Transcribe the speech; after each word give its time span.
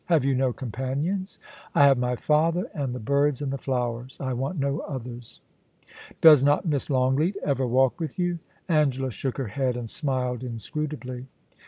* 0.05 0.05
Have 0.05 0.25
you 0.25 0.33
no 0.33 0.51
companions 0.51 1.37
?'* 1.63 1.75
I 1.75 1.83
have 1.83 1.99
my 1.99 2.15
father 2.15 2.67
and 2.73 2.91
the 2.95 2.99
birds 2.99 3.39
and 3.39 3.53
the 3.53 3.57
flowers. 3.59 4.17
I 4.19 4.33
want 4.33 4.57
no 4.57 4.79
others.' 4.79 5.41
* 5.91 6.21
Does 6.21 6.41
not 6.41 6.65
Miss 6.65 6.89
Longleat 6.89 7.35
ever 7.45 7.67
walk 7.67 7.99
with 7.99 8.17
you?' 8.17 8.39
Angela 8.67 9.11
shook 9.11 9.37
her 9.37 9.49
head 9.49 9.77
and 9.77 9.87
smiled 9.87 10.43
inscrutably. 10.43 11.27